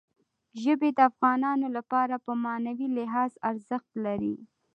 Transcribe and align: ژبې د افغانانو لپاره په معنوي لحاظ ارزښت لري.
ژبې 0.61 0.89
د 0.97 0.99
افغانانو 1.09 1.67
لپاره 1.77 2.15
په 2.25 2.31
معنوي 2.43 2.87
لحاظ 2.97 3.31
ارزښت 3.49 3.91
لري. 4.05 4.35